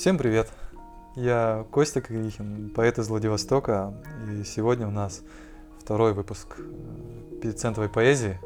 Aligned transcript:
Всем 0.00 0.16
привет! 0.16 0.48
Я 1.14 1.66
Костя 1.70 2.00
Кагрихин, 2.00 2.70
поэт 2.70 2.98
из 2.98 3.08
Владивостока, 3.08 3.92
и 4.30 4.44
сегодня 4.44 4.88
у 4.88 4.90
нас 4.90 5.20
второй 5.78 6.14
выпуск 6.14 6.56
э, 6.56 7.38
пятицентовой 7.42 7.90
поэзии. 7.90 8.40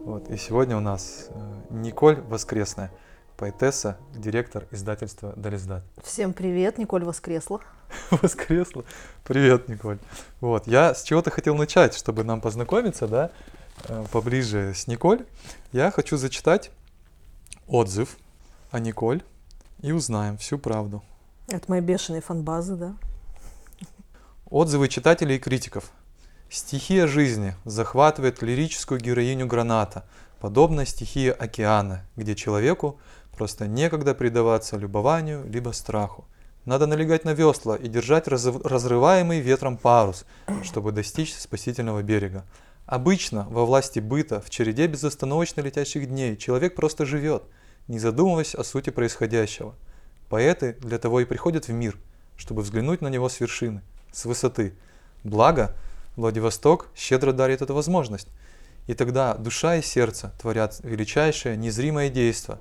Вот, 0.00 0.28
и 0.28 0.36
сегодня 0.36 0.76
у 0.76 0.80
нас 0.80 1.28
э, 1.28 1.60
Николь 1.70 2.16
Воскресная, 2.22 2.90
поэтесса, 3.36 3.96
директор 4.12 4.66
издательства 4.72 5.34
Дализдат. 5.36 5.84
Всем 6.02 6.32
привет, 6.32 6.78
Николь 6.78 7.04
воскресла. 7.04 7.60
Воскресла. 8.10 8.84
Привет, 9.22 9.68
Николь. 9.68 10.00
Вот, 10.40 10.66
я 10.66 10.94
с 10.94 11.04
чего-то 11.04 11.30
хотел 11.30 11.54
начать, 11.54 11.94
чтобы 11.94 12.24
нам 12.24 12.40
познакомиться, 12.40 13.06
да, 13.06 13.30
э, 13.84 14.04
поближе 14.10 14.74
с 14.74 14.88
Николь. 14.88 15.24
Я 15.70 15.92
хочу 15.92 16.16
зачитать 16.16 16.72
отзыв 17.68 18.16
о 18.72 18.80
Николь 18.80 19.22
и 19.80 19.92
узнаем 19.92 20.36
всю 20.38 20.58
правду. 20.58 21.02
Это 21.48 21.64
мои 21.68 21.80
бешеные 21.80 22.20
фанбазы, 22.20 22.76
да? 22.76 22.94
Отзывы 24.50 24.88
читателей 24.88 25.36
и 25.36 25.38
критиков. 25.38 25.90
Стихия 26.50 27.06
жизни 27.06 27.54
захватывает 27.64 28.42
лирическую 28.42 29.00
героиню 29.00 29.46
граната, 29.46 30.04
подобно 30.40 30.86
стихии 30.86 31.28
океана, 31.28 32.04
где 32.16 32.34
человеку 32.34 32.98
просто 33.36 33.66
некогда 33.66 34.14
предаваться 34.14 34.76
любованию 34.76 35.44
либо 35.46 35.70
страху. 35.72 36.24
Надо 36.64 36.86
налегать 36.86 37.24
на 37.24 37.34
весла 37.34 37.76
и 37.76 37.88
держать 37.88 38.28
разрыв- 38.28 38.66
разрываемый 38.66 39.40
ветром 39.40 39.76
парус, 39.76 40.24
чтобы 40.62 40.92
достичь 40.92 41.34
спасительного 41.34 42.02
берега. 42.02 42.44
Обычно 42.84 43.46
во 43.50 43.64
власти 43.66 44.00
быта, 44.00 44.40
в 44.40 44.50
череде 44.50 44.86
безостановочно 44.86 45.60
летящих 45.60 46.08
дней, 46.08 46.36
человек 46.36 46.74
просто 46.74 47.04
живет, 47.04 47.44
не 47.88 47.98
задумываясь 47.98 48.54
о 48.54 48.64
сути 48.64 48.90
происходящего. 48.90 49.74
Поэты 50.28 50.74
для 50.80 50.98
того 50.98 51.20
и 51.20 51.24
приходят 51.24 51.68
в 51.68 51.72
мир, 51.72 51.96
чтобы 52.36 52.62
взглянуть 52.62 53.00
на 53.00 53.08
него 53.08 53.28
с 53.28 53.40
вершины, 53.40 53.82
с 54.12 54.26
высоты. 54.26 54.74
Благо, 55.24 55.74
Владивосток 56.16 56.88
щедро 56.96 57.32
дарит 57.32 57.62
эту 57.62 57.74
возможность. 57.74 58.28
И 58.88 58.94
тогда 58.94 59.34
душа 59.34 59.76
и 59.76 59.82
сердце 59.82 60.32
творят 60.40 60.80
величайшее 60.82 61.56
незримое 61.56 62.10
действо, 62.10 62.58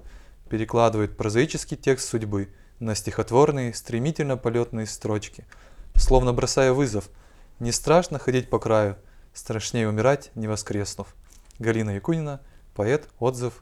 перекладывают 0.49 1.17
прозаический 1.17 1.75
текст 1.75 2.07
судьбы 2.07 2.49
на 2.79 2.93
стихотворные, 2.95 3.73
стремительно 3.73 4.37
полетные 4.37 4.85
строчки, 4.85 5.45
словно 5.95 6.33
бросая 6.33 6.71
вызов. 6.71 7.09
Не 7.59 7.71
страшно 7.71 8.19
ходить 8.19 8.49
по 8.49 8.59
краю, 8.59 8.97
страшнее 9.33 9.89
умирать, 9.89 10.31
не 10.35 10.47
воскреснув. 10.47 11.07
Галина 11.57 11.95
Якунина, 11.95 12.41
поэт, 12.75 13.09
отзыв 13.17 13.61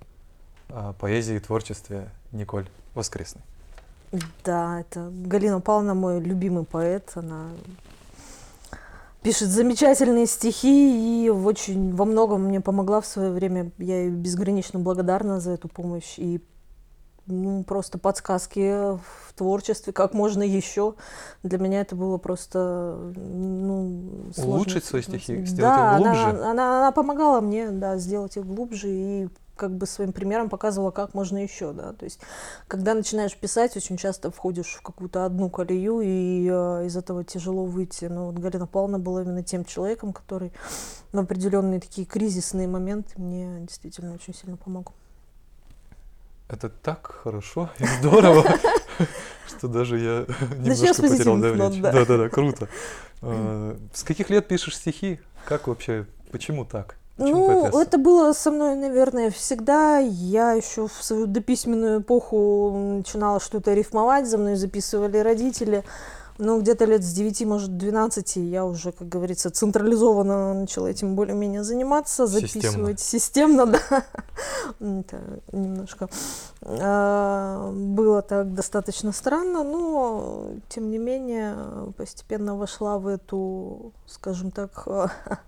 поэзии 0.99 1.35
и 1.35 1.39
творчестве 1.39 2.09
Николь 2.31 2.67
Воскресной. 2.93 3.43
Да, 4.43 4.79
это 4.81 5.11
Галина 5.11 5.61
Павловна 5.61 5.93
мой 5.93 6.19
любимый 6.19 6.63
поэт. 6.63 7.11
Она 7.15 7.49
пишет 9.21 9.49
замечательные 9.49 10.27
стихи 10.27 11.25
и 11.25 11.29
очень 11.29 11.95
во 11.95 12.05
многом 12.05 12.43
мне 12.43 12.61
помогла 12.61 13.01
в 13.01 13.05
свое 13.05 13.31
время. 13.31 13.71
Я 13.77 14.03
ей 14.03 14.09
безгранично 14.09 14.79
благодарна 14.79 15.39
за 15.39 15.51
эту 15.51 15.67
помощь 15.67 16.17
и 16.17 16.41
ну, 17.27 17.63
просто 17.63 17.97
подсказки 17.97 18.95
в 18.97 19.33
творчестве, 19.35 19.91
как 19.93 20.13
можно 20.13 20.43
еще. 20.43 20.93
Для 21.41 21.57
меня 21.57 21.81
это 21.81 21.95
было 21.95 22.17
просто 22.17 23.11
ну, 23.15 24.29
сложно. 24.33 24.53
Улучшить 24.53 24.85
свои 24.85 25.01
стихи, 25.01 25.43
сделать 25.45 25.75
да, 25.75 25.97
их 25.97 26.03
глубже. 26.03 26.21
Она, 26.21 26.51
она, 26.51 26.77
она 26.77 26.91
помогала 26.91 27.41
мне, 27.41 27.71
да, 27.71 27.97
сделать 27.97 28.37
их 28.37 28.45
глубже 28.45 28.89
и 28.89 29.29
как 29.55 29.75
бы 29.75 29.85
своим 29.85 30.13
примером 30.13 30.49
показывала, 30.49 30.91
как 30.91 31.13
можно 31.13 31.41
еще, 31.41 31.73
да, 31.73 31.93
то 31.93 32.05
есть, 32.05 32.19
когда 32.67 32.93
начинаешь 32.93 33.35
писать, 33.35 33.75
очень 33.77 33.97
часто 33.97 34.31
входишь 34.31 34.75
в 34.75 34.81
какую-то 34.81 35.25
одну 35.25 35.49
колею, 35.49 36.01
и 36.01 36.47
э, 36.51 36.85
из 36.85 36.97
этого 36.97 37.23
тяжело 37.23 37.65
выйти, 37.65 38.05
но 38.05 38.27
вот 38.27 38.37
Галина 38.37 38.67
Павловна 38.67 38.99
была 38.99 39.21
именно 39.21 39.43
тем 39.43 39.65
человеком, 39.65 40.13
который 40.13 40.51
в 41.11 41.19
определенные 41.19 41.79
такие 41.79 42.05
кризисные 42.05 42.67
моменты 42.67 43.13
мне 43.17 43.59
действительно 43.61 44.13
очень 44.13 44.33
сильно 44.33 44.57
помог. 44.57 44.91
Это 46.47 46.69
так 46.69 47.19
хорошо 47.23 47.71
и 47.79 47.85
здорово, 47.85 48.45
что 49.47 49.67
даже 49.67 49.97
я 49.97 50.25
немножко 50.59 51.01
потерял 51.01 51.37
да. 51.39 51.91
Да-да-да, 51.91 52.29
круто. 52.29 52.67
А, 53.21 53.75
С 53.91 54.03
каких 54.03 54.29
лет 54.29 54.47
пишешь 54.47 54.77
стихи? 54.77 55.19
Как 55.45 55.67
вообще, 55.67 56.05
почему 56.31 56.63
так? 56.63 56.97
Почему 57.17 57.47
Ну, 57.47 57.61
поэтесса? 57.61 57.81
это 57.81 57.97
было 57.97 58.33
со 58.33 58.51
мной, 58.51 58.75
наверное, 58.75 59.29
всегда. 59.31 59.99
Я 59.99 60.51
еще 60.53 60.87
в 60.87 61.03
свою 61.03 61.27
дописьменную 61.27 62.01
эпоху 62.01 62.71
начинала 62.97 63.39
что-то 63.39 63.73
рифмовать, 63.73 64.27
за 64.27 64.37
мной 64.37 64.55
записывали 64.55 65.17
родители. 65.19 65.83
Но 66.37 66.59
где-то 66.59 66.83
лет 66.83 67.01
с 67.01 67.13
9, 67.13 67.45
может, 67.45 67.77
12 67.77 68.35
я 68.35 68.65
уже, 68.65 68.91
как 68.91 69.07
говорится, 69.07 69.49
централизованно 69.49 70.53
начала 70.53 70.87
этим 70.87 71.15
более-менее 71.15 71.63
заниматься, 71.63 72.27
Системно. 72.27 72.49
записывать 72.51 72.99
системно, 72.99 73.65
да. 73.89 74.03
Это 74.81 75.21
немножко 75.53 76.09
а, 76.61 77.71
было 77.71 78.21
так 78.21 78.53
достаточно 78.53 79.13
странно, 79.13 79.63
но, 79.63 80.47
тем 80.67 80.91
не 80.91 80.97
менее, 80.97 81.55
постепенно 81.95 82.57
вошла 82.57 82.97
в 82.99 83.07
эту, 83.07 83.93
скажем 84.05 84.51
так, 84.51 84.85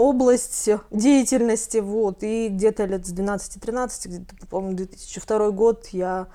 область 0.00 0.70
деятельности, 0.90 1.76
вот, 1.76 2.22
и 2.22 2.48
где-то 2.48 2.86
лет 2.86 3.06
с 3.06 3.12
12-13, 3.12 4.08
где-то, 4.08 4.46
по-моему, 4.46 4.76
2002 4.76 5.50
год 5.50 5.88
я 5.88 6.28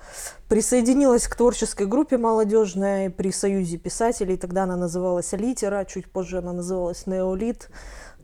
присоединилась 0.48 1.26
к 1.26 1.34
творческой 1.34 1.86
группе 1.86 2.16
молодежной 2.16 3.10
при 3.10 3.32
Союзе 3.32 3.76
писателей, 3.76 4.36
тогда 4.36 4.62
она 4.62 4.76
называлась 4.76 5.32
Литера, 5.32 5.84
чуть 5.84 6.08
позже 6.08 6.38
она 6.38 6.52
называлась 6.52 7.08
Неолит, 7.08 7.68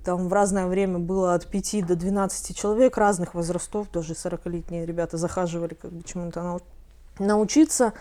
там 0.05 0.29
в 0.29 0.33
разное 0.33 0.67
время 0.67 1.01
было 1.01 1.35
от 1.35 1.49
5 1.49 1.87
до 1.87 1.97
12 1.97 2.57
человек 2.57 2.97
разных 2.97 3.35
возрастов, 3.35 3.91
даже 3.93 4.13
40-летние 4.13 4.87
ребята 4.87 5.17
захаживали 5.17 5.75
как 5.75 5.93
бы 5.93 6.05
чему-то 6.05 6.61
научиться. 7.19 7.93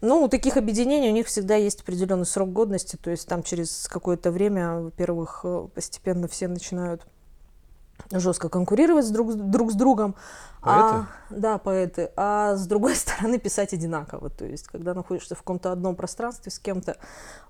Ну, 0.00 0.24
у 0.24 0.28
таких 0.28 0.56
объединений 0.56 1.10
у 1.10 1.12
них 1.12 1.26
всегда 1.26 1.56
есть 1.56 1.82
определенный 1.82 2.26
срок 2.26 2.52
годности, 2.52 2.96
то 2.96 3.10
есть 3.10 3.28
там 3.28 3.42
через 3.42 3.86
какое-то 3.88 4.30
время, 4.30 4.80
во-первых, 4.80 5.40
э, 5.44 5.68
постепенно 5.74 6.26
все 6.26 6.48
начинают 6.48 7.02
жестко 8.12 8.48
конкурировать 8.48 9.10
друг, 9.12 9.32
с- 9.32 9.36
друг 9.36 9.72
с 9.72 9.74
другом. 9.74 10.14
А, 10.62 11.06
да, 11.30 11.56
поэты. 11.56 12.10
А 12.16 12.54
с 12.54 12.66
другой 12.66 12.94
стороны 12.96 13.38
писать 13.38 13.72
одинаково. 13.72 14.28
То 14.28 14.44
есть, 14.44 14.66
когда 14.66 14.92
находишься 14.92 15.34
в 15.34 15.38
каком-то 15.38 15.72
одном 15.72 15.96
пространстве 15.96 16.52
с 16.52 16.58
кем-то, 16.58 16.96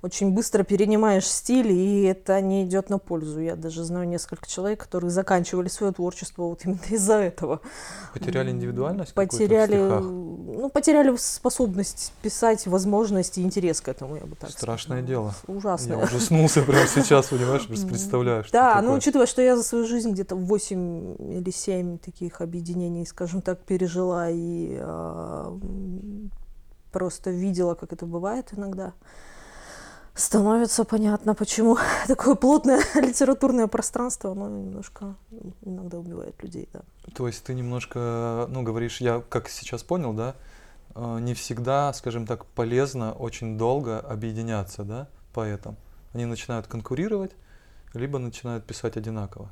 очень 0.00 0.30
быстро 0.32 0.62
перенимаешь 0.62 1.26
стиль, 1.26 1.72
и 1.72 2.02
это 2.04 2.40
не 2.40 2.64
идет 2.64 2.88
на 2.88 2.98
пользу. 2.98 3.40
Я 3.40 3.56
даже 3.56 3.82
знаю 3.82 4.06
несколько 4.06 4.46
человек, 4.48 4.80
которые 4.84 5.10
заканчивали 5.10 5.66
свое 5.66 5.92
творчество 5.92 6.44
вот 6.44 6.64
именно 6.64 6.78
из-за 6.88 7.14
этого. 7.14 7.60
Потеряли 8.14 8.50
индивидуальность 8.52 9.12
Потеряли, 9.14 9.76
ну, 9.76 10.68
потеряли 10.72 11.16
способность 11.16 12.12
писать, 12.22 12.66
возможность 12.68 13.38
и 13.38 13.42
интерес 13.42 13.80
к 13.80 13.88
этому, 13.88 14.14
я 14.16 14.22
бы 14.24 14.36
так 14.36 14.50
Страшное 14.50 15.02
сказала. 15.02 15.06
дело. 15.08 15.56
Ужасно. 15.58 15.94
Я 15.94 15.98
ужаснулся 15.98 16.62
прямо 16.62 16.86
сейчас, 16.86 17.26
понимаешь, 17.30 17.62
что 17.62 18.52
Да, 18.52 18.80
ну 18.82 18.94
учитывая, 18.94 19.26
что 19.26 19.42
я 19.42 19.56
за 19.56 19.64
свою 19.64 19.84
жизнь 19.86 20.12
где-то 20.12 20.36
8 20.44 21.38
или 21.38 21.50
7 21.50 21.98
таких 21.98 22.40
объединений, 22.40 23.06
скажем 23.06 23.42
так, 23.42 23.60
пережила 23.60 24.30
и 24.30 24.76
а, 24.80 25.48
м, 25.48 26.30
просто 26.92 27.30
видела, 27.30 27.74
как 27.74 27.92
это 27.92 28.06
бывает 28.06 28.52
иногда, 28.52 28.92
становится 30.14 30.84
понятно, 30.84 31.34
почему 31.34 31.78
такое 32.06 32.34
плотное 32.34 32.80
литературное 32.94 33.66
пространство, 33.66 34.32
оно 34.32 34.48
немножко 34.48 35.16
иногда 35.62 35.98
убивает 35.98 36.42
людей, 36.42 36.68
да. 36.72 36.82
То 37.14 37.26
есть 37.26 37.44
ты 37.44 37.54
немножко, 37.54 38.46
ну, 38.48 38.62
говоришь, 38.62 39.00
я 39.00 39.22
как 39.28 39.48
сейчас 39.48 39.82
понял, 39.82 40.12
да, 40.12 40.34
э, 40.94 41.18
не 41.20 41.34
всегда, 41.34 41.92
скажем 41.92 42.26
так, 42.26 42.44
полезно 42.46 43.12
очень 43.12 43.58
долго 43.58 43.98
объединяться, 44.00 44.84
да, 44.84 45.08
поэтам. 45.32 45.76
Они 46.12 46.24
начинают 46.24 46.66
конкурировать, 46.66 47.32
либо 47.94 48.18
начинают 48.18 48.64
писать 48.64 48.96
одинаково. 48.96 49.50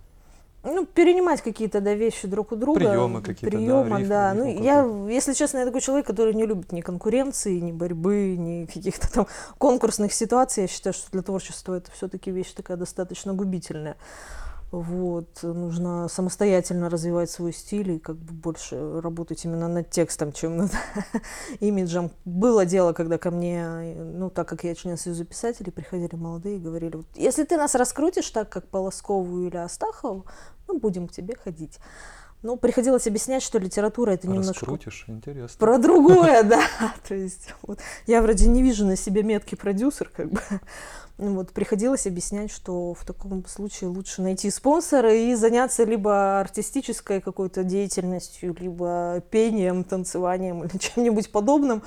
Ну, 0.74 0.86
перенимать 0.86 1.42
какие-то 1.42 1.80
да, 1.80 1.94
вещи 1.94 2.26
друг 2.26 2.52
у 2.52 2.56
друга. 2.56 2.78
Приемы 2.78 3.22
какие-то, 3.22 3.56
да, 3.56 3.62
Приемы, 3.62 3.98
рифмы, 3.98 4.08
да. 4.08 4.34
рифму 4.34 4.44
Ну, 4.44 4.62
я, 4.62 5.12
если 5.12 5.32
честно, 5.32 5.58
я 5.58 5.64
такой 5.64 5.80
человек, 5.80 6.06
который 6.06 6.34
не 6.34 6.46
любит 6.46 6.72
ни 6.72 6.80
конкуренции, 6.80 7.58
ни 7.58 7.72
борьбы, 7.72 8.36
ни 8.36 8.66
каких-то 8.66 9.12
там 9.12 9.26
конкурсных 9.58 10.12
ситуаций. 10.12 10.62
Я 10.62 10.68
считаю, 10.68 10.94
что 10.94 11.10
для 11.12 11.22
творчества 11.22 11.74
это 11.74 11.90
все-таки 11.92 12.30
вещь 12.30 12.52
такая 12.52 12.76
достаточно 12.76 13.32
губительная. 13.32 13.96
Вот, 14.70 15.42
нужно 15.42 16.08
самостоятельно 16.08 16.90
развивать 16.90 17.30
свой 17.30 17.54
стиль 17.54 17.92
и 17.92 17.98
как 17.98 18.16
бы 18.16 18.34
больше 18.34 19.00
работать 19.00 19.42
именно 19.46 19.66
над 19.66 19.88
текстом, 19.88 20.30
чем 20.30 20.58
над 20.58 20.70
имиджем. 21.60 22.10
Было 22.26 22.66
дело, 22.66 22.92
когда 22.92 23.16
ко 23.16 23.30
мне, 23.30 23.96
ну, 23.96 24.28
так 24.28 24.46
как 24.46 24.64
я 24.64 24.74
член 24.74 24.98
Союза 24.98 25.24
писателей, 25.24 25.72
приходили 25.72 26.14
молодые 26.16 26.56
и 26.56 26.60
говорили, 26.60 26.96
вот, 26.96 27.06
если 27.14 27.44
ты 27.44 27.56
нас 27.56 27.74
раскрутишь 27.74 28.30
так, 28.30 28.50
как 28.50 28.68
Полоскову 28.68 29.46
или 29.46 29.56
Астахову, 29.56 30.26
мы 30.66 30.78
будем 30.78 31.08
к 31.08 31.12
тебе 31.12 31.34
ходить. 31.34 31.78
Ну, 32.42 32.56
приходилось 32.56 33.06
объяснять, 33.08 33.42
что 33.42 33.58
литература 33.58 34.12
это 34.12 34.28
немножко 34.28 34.52
Раскрутишь, 34.52 35.04
интересно. 35.08 35.56
про 35.58 35.78
другое, 35.78 36.42
да. 36.44 36.62
То 37.08 37.14
есть 37.14 37.54
вот, 37.62 37.80
я 38.06 38.22
вроде 38.22 38.48
не 38.48 38.62
вижу 38.62 38.86
на 38.86 38.96
себе 38.96 39.22
метки 39.22 39.54
продюсер, 39.54 40.08
как 40.14 40.30
бы. 40.30 40.40
Ну 41.20 41.34
Вот, 41.34 41.50
приходилось 41.50 42.06
объяснять, 42.06 42.52
что 42.52 42.94
в 42.94 43.04
таком 43.04 43.44
случае 43.46 43.90
лучше 43.90 44.22
найти 44.22 44.50
спонсора 44.50 45.12
и 45.12 45.34
заняться 45.34 45.82
либо 45.82 46.38
артистической 46.38 47.20
какой-то 47.20 47.64
деятельностью, 47.64 48.54
либо 48.60 49.20
пением, 49.28 49.82
танцеванием 49.82 50.62
или 50.62 50.76
чем-нибудь 50.78 51.32
подобным, 51.32 51.82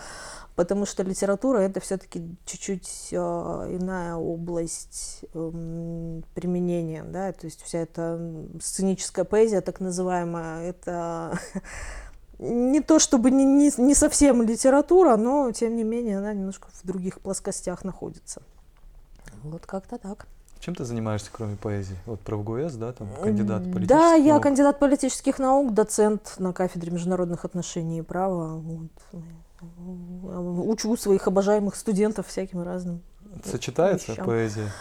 потому 0.55 0.85
что 0.85 1.03
литература 1.03 1.59
это 1.59 1.79
все-таки 1.79 2.35
чуть-чуть 2.45 3.09
э, 3.11 3.15
иная 3.15 4.15
область 4.15 5.25
эм, 5.33 6.23
применения, 6.33 7.03
да, 7.03 7.31
то 7.31 7.45
есть 7.45 7.61
вся 7.63 7.79
эта 7.79 8.19
сценическая 8.61 9.25
поэзия, 9.25 9.61
так 9.61 9.79
называемая, 9.79 10.69
это 10.69 11.39
не 12.39 12.81
то 12.81 12.99
чтобы 12.99 13.31
не, 13.31 13.45
не, 13.45 13.71
не 13.77 13.95
совсем 13.95 14.41
литература, 14.41 15.15
но 15.17 15.51
тем 15.51 15.75
не 15.75 15.83
менее 15.83 16.17
она 16.17 16.33
немножко 16.33 16.67
в 16.71 16.85
других 16.85 17.21
плоскостях 17.21 17.83
находится. 17.83 18.41
Вот 19.43 19.65
как-то 19.65 19.97
так. 19.97 20.27
Чем 20.59 20.75
ты 20.75 20.85
занимаешься, 20.85 21.29
кроме 21.31 21.55
поэзии? 21.55 21.97
Вот 22.05 22.19
про 22.19 22.37
ГУЭС, 22.37 22.75
да, 22.75 22.93
там 22.93 23.09
кандидат 23.23 23.63
политических 23.63 23.87
Да, 23.87 24.13
я 24.13 24.33
наук. 24.33 24.43
кандидат 24.43 24.77
политических 24.77 25.39
наук, 25.39 25.73
доцент 25.73 26.35
на 26.37 26.53
кафедре 26.53 26.91
международных 26.91 27.45
отношений 27.45 27.97
и 27.99 28.01
права. 28.03 28.57
Вот. 28.57 28.91
Э, 29.61 29.65
Учу 29.65 30.95
своих 30.97 31.27
обожаемых 31.27 31.75
студентов 31.75 32.27
всяким 32.27 32.61
разным. 32.63 33.01
Сочетается 33.45 34.11
вещам. 34.11 34.25
поэзия? 34.25 34.71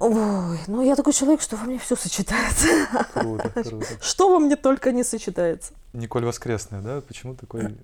Ой, 0.00 0.58
ну 0.66 0.82
я 0.82 0.96
такой 0.96 1.12
человек, 1.12 1.42
что 1.42 1.56
во 1.56 1.64
мне 1.64 1.78
все 1.78 1.94
сочетается. 1.94 2.66
Круто, 3.12 3.50
круто. 3.54 3.86
Что 4.00 4.30
во 4.30 4.38
мне 4.38 4.56
только 4.56 4.92
не 4.92 5.04
сочетается. 5.04 5.74
Николь 5.92 6.24
Воскресная, 6.24 6.80
да? 6.80 7.02
Почему 7.02 7.34
такой... 7.34 7.76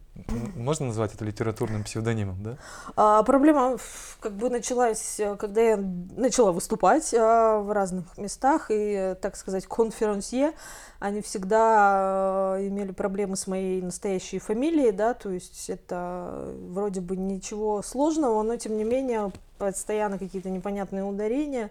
Можно 0.56 0.86
назвать 0.86 1.12
это 1.12 1.26
литературным 1.26 1.84
псевдонимом, 1.84 2.42
да? 2.42 2.56
А, 2.94 3.22
проблема 3.22 3.76
как 4.20 4.32
бы 4.32 4.48
началась, 4.48 5.20
э, 5.20 5.36
когда 5.36 5.60
я 5.60 5.76
начала 5.76 6.52
выступать 6.52 7.12
а, 7.12 7.58
в 7.58 7.70
разных 7.70 8.16
местах, 8.16 8.70
и, 8.70 8.92
э, 8.94 9.14
так 9.16 9.36
сказать, 9.36 9.66
конферансье, 9.66 10.52
они 11.00 11.20
всегда 11.20 12.56
э, 12.56 12.68
имели 12.68 12.92
проблемы 12.92 13.36
с 13.36 13.46
моей 13.46 13.82
настоящей 13.82 14.38
фамилией, 14.38 14.92
да, 14.92 15.12
то 15.12 15.30
есть 15.30 15.68
это 15.68 16.54
вроде 16.70 17.02
бы 17.02 17.16
ничего 17.16 17.82
сложного, 17.82 18.42
но 18.42 18.56
тем 18.56 18.78
не 18.78 18.84
менее 18.84 19.32
постоянно 19.58 20.18
какие-то 20.18 20.50
непонятные 20.50 21.04
ударения, 21.04 21.70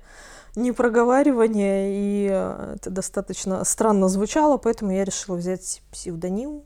непроговаривания, 0.55 1.87
и 1.89 2.23
это 2.75 2.89
достаточно 2.89 3.63
странно 3.63 4.09
звучало, 4.09 4.57
поэтому 4.57 4.91
я 4.91 5.03
решила 5.03 5.35
взять 5.35 5.81
псевдоним. 5.91 6.63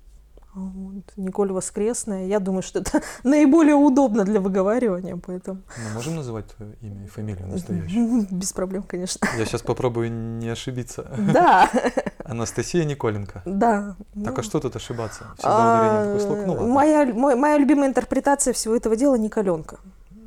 Вот, 0.54 1.04
Николь 1.16 1.52
Воскресная. 1.52 2.26
Я 2.26 2.40
думаю, 2.40 2.64
что 2.64 2.80
это 2.80 3.02
наиболее 3.24 3.76
удобно 3.76 4.26
для 4.26 4.42
выговаривания, 4.42 5.16
поэтому 5.16 5.62
Мы 5.78 5.94
можем 5.94 6.16
называть 6.16 6.48
твое 6.48 6.74
имя 6.82 7.06
и 7.06 7.08
фамилию 7.08 7.48
настоящую? 7.48 8.28
без 8.32 8.52
проблем, 8.52 8.84
конечно. 8.84 9.28
Я 9.38 9.46
сейчас 9.46 9.62
попробую 9.62 10.12
не 10.12 10.50
ошибиться. 10.50 11.08
Да, 11.32 11.70
Анастасия 12.24 12.84
Николенко. 12.84 13.44
да. 13.46 13.96
Так 14.24 14.34
Ну, 14.36 14.40
а 14.40 14.44
что 14.44 14.60
тут 14.60 14.76
ошибаться? 14.76 15.26
Всегда 15.38 15.56
ударение 15.56 16.02
в 16.02 16.06
такой 16.06 16.20
слог. 16.22 16.48
Ну 16.48 16.54
а, 16.54 16.58
ладно. 16.58 16.74
Моя, 16.74 17.06
моя 17.36 17.58
любимая 17.58 17.90
интерпретация 17.90 18.54
всего 18.54 18.76
этого 18.76 18.96
дела 18.96 19.16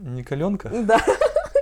Николенка. 0.02 0.68
Да, 0.68 1.00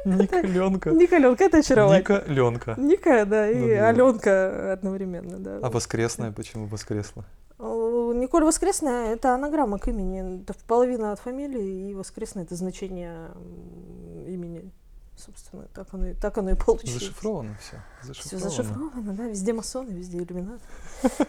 Николенко. 0.04 0.90
Николенка 0.90 1.44
это 1.44 1.58
очаровательно. 1.58 2.18
Николенко. 2.20 2.74
Ника, 2.78 3.24
да, 3.26 3.50
и 3.50 3.54
Ну. 3.54 3.84
Аленка 3.84 4.72
одновременно, 4.72 5.38
да. 5.38 5.58
А 5.62 5.70
воскресная 5.70 6.32
почему 6.32 6.66
воскресла? 6.66 7.24
Николь 7.58 8.44
Воскресная– 8.44 9.12
это 9.14 9.34
анаграмма 9.34 9.78
к 9.78 9.88
имени. 9.88 10.42
Это 10.42 10.54
половина 10.66 11.12
от 11.12 11.20
фамилии, 11.20 11.90
и 11.90 11.94
Воскресная– 11.94 12.44
это 12.44 12.54
значение 12.56 13.30
имени. 14.26 14.70
Собственно, 15.16 15.64
так 15.74 15.86
оно, 15.92 16.06
и- 16.08 16.14
так 16.14 16.38
оно 16.38 16.50
и 16.50 16.54
получилось. 16.54 16.94
Зашифровано 16.94 17.54
все. 17.60 18.12
Все 18.14 18.38
зашифровано, 18.38 19.12
да, 19.12 19.24
везде 19.24 19.52
масоны, 19.52 19.90
везде 19.90 20.18
иллюминаты. 20.18 20.62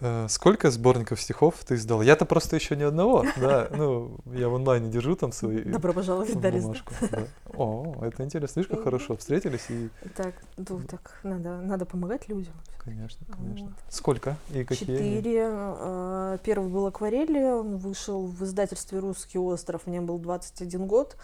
Э, 0.00 0.26
Сколько 0.28 0.70
сборников 0.70 1.20
стихов 1.20 1.54
ты 1.66 1.74
издал? 1.76 2.02
Я-то 2.02 2.24
просто 2.24 2.56
еще 2.56 2.76
ни 2.76 2.82
одного, 2.82 3.24
да. 3.36 3.68
Ну, 3.70 4.16
я 4.26 4.48
в 4.48 4.54
онлайне 4.54 4.90
держу 4.90 5.14
там 5.16 5.32
свои 5.32 5.62
Добро 5.64 5.92
пожаловать, 5.92 6.40
Дарья. 6.40 6.60
бумажку. 6.60 6.92
да. 7.10 7.24
О, 7.56 7.96
это 8.02 8.24
интересно. 8.24 8.64
Как 8.64 8.82
хорошо 8.84 9.16
встретились 9.16 9.68
и, 9.70 9.88
Так, 10.16 10.34
ну, 10.56 10.80
так, 10.88 11.18
надо, 11.22 11.58
надо 11.60 11.84
помогать 11.84 12.28
людям. 12.28 12.54
конечно, 12.78 13.24
конечно. 13.36 13.66
Вот. 13.66 13.74
Сколько 13.88 14.36
и 14.50 14.64
какие? 14.64 14.96
Четыре. 14.96 15.48
э, 15.50 16.38
Первый 16.42 16.68
был 16.70 16.86
«Акварели», 16.86 17.42
он 17.42 17.76
вышел 17.76 18.26
в 18.26 18.42
издательстве 18.44 18.98
«Русский 18.98 19.38
остров», 19.38 19.86
мне 19.86 20.00
был 20.00 20.18
21 20.18 20.86
год. 20.86 21.16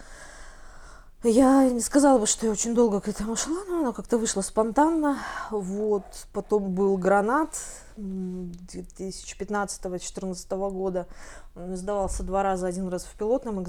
Я 1.24 1.68
не 1.68 1.80
сказала 1.80 2.20
бы, 2.20 2.26
что 2.26 2.46
я 2.46 2.52
очень 2.52 2.76
долго 2.76 3.00
к 3.00 3.08
этому 3.08 3.34
шла, 3.34 3.56
но 3.68 3.80
она 3.80 3.92
как-то 3.92 4.18
вышла 4.18 4.40
спонтанно. 4.40 5.18
Вот. 5.50 6.04
Потом 6.32 6.74
был 6.74 6.96
«Гранат» 6.96 7.60
2015-2014 7.96 10.70
года. 10.70 11.08
Он 11.56 11.74
издавался 11.74 12.22
два 12.22 12.44
раза, 12.44 12.68
один 12.68 12.86
раз 12.86 13.02
в 13.02 13.18
пилотном 13.18 13.64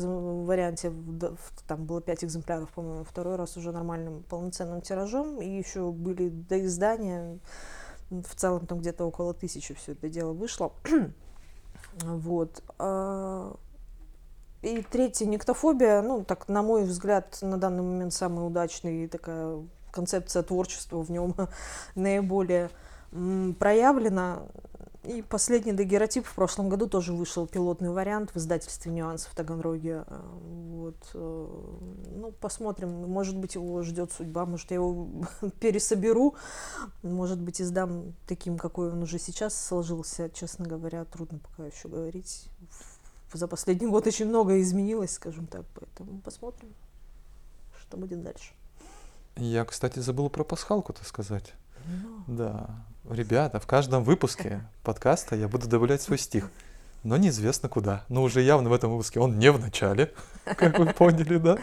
варианте, 0.46 0.94
там 1.68 1.86
было 1.86 2.02
пять 2.02 2.24
экземпляров, 2.24 2.70
по-моему, 2.70 3.04
второй 3.04 3.36
раз 3.36 3.58
уже 3.58 3.72
нормальным 3.72 4.22
полноценным 4.30 4.82
тиражом, 4.82 5.42
и 5.42 5.50
еще 5.50 5.92
были 5.92 6.30
доиздания, 6.30 7.40
в 8.12 8.36
целом 8.36 8.68
там 8.68 8.78
где-то 8.78 9.06
около 9.06 9.34
тысячи 9.34 9.74
все 9.74 9.94
это 9.94 10.08
дело 10.08 10.34
вышло. 10.34 10.72
вот. 12.04 12.62
И 14.62 14.82
третье, 14.82 15.26
«Никтофобия», 15.26 16.02
ну, 16.02 16.24
так, 16.24 16.50
на 16.50 16.62
мой 16.62 16.84
взгляд, 16.84 17.38
на 17.42 17.58
данный 17.58 17.82
момент 17.82 18.14
самый 18.14 18.46
удачный 18.46 19.08
такая 19.08 19.64
концепция 19.92 20.44
творчества 20.44 21.02
в 21.02 21.10
нем 21.10 21.36
наиболее 21.96 22.70
проявлена. 23.58 24.44
И 25.06 25.22
последний 25.22 25.72
дагеротип 25.72 26.26
в 26.26 26.36
прошлом 26.36 26.68
году 26.68 26.86
тоже 26.86 27.14
вышел 27.14 27.48
пилотный 27.48 27.90
вариант 27.90 28.32
в 28.32 28.38
издательстве 28.38 28.92
«Нюанс» 28.92 29.26
в 29.26 29.34
Таганроге. 29.34 30.04
А, 30.06 30.22
Вот. 30.38 30.98
э, 31.14 31.48
Ну, 32.18 32.32
посмотрим. 32.34 33.10
Может 33.10 33.38
быть, 33.38 33.56
его 33.56 33.82
ждет 33.82 34.12
судьба, 34.12 34.46
может, 34.46 34.70
я 34.72 34.76
его 34.76 35.08
пересоберу, 35.62 36.36
может 37.02 37.40
быть, 37.40 37.62
издам 37.62 38.14
таким, 38.28 38.58
какой 38.58 38.92
он 38.92 39.02
уже 39.02 39.20
сейчас 39.20 39.56
сложился. 39.56 40.30
Честно 40.30 40.66
говоря, 40.66 41.06
трудно 41.06 41.40
пока 41.40 41.66
еще 41.66 41.88
говорить. 41.88 42.50
За 43.34 43.48
последний 43.48 43.88
год 43.88 44.08
очень 44.08 44.26
многое 44.26 44.62
изменилось, 44.62 45.14
скажем 45.14 45.46
так, 45.48 45.66
поэтому 45.76 46.20
посмотрим, 46.22 46.70
что 47.80 47.98
будет 47.98 48.24
дальше. 48.24 48.54
Я, 49.36 49.66
кстати, 49.66 50.00
забыл 50.00 50.30
про 50.30 50.44
пасхалку-то 50.44 51.04
сказать. 51.06 51.54
Ну, 51.86 52.24
Да. 52.28 52.70
Ребята, 53.10 53.60
в 53.60 53.68
каждом 53.68 54.04
выпуске 54.04 54.62
подкаста 54.84 55.36
я 55.36 55.48
буду 55.48 55.68
добавлять 55.68 56.02
свой 56.02 56.18
стих. 56.18 56.50
Но 57.04 57.18
неизвестно 57.18 57.70
куда. 57.70 58.04
Но 58.10 58.24
уже 58.24 58.42
явно 58.42 58.70
в 58.70 58.74
этом 58.74 58.92
выпуске 58.92 59.20
он 59.20 59.40
не 59.40 59.52
в 59.52 59.60
начале, 59.60 60.14
как 60.44 60.78
вы 60.78 60.88
поняли, 60.94 61.38
да? 61.38 61.58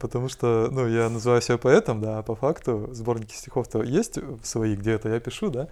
Потому 0.00 0.28
что, 0.28 0.68
ну, 0.70 0.86
я 0.86 1.08
называю 1.08 1.40
себя 1.40 1.56
поэтом, 1.56 2.00
да, 2.02 2.18
а 2.18 2.22
по 2.22 2.34
факту 2.34 2.90
сборники 2.92 3.34
стихов-то 3.34 3.82
есть 3.82 4.18
свои, 4.42 4.76
где 4.76 4.92
это 4.92 5.08
я 5.08 5.20
пишу, 5.20 5.50
да, 5.50 5.68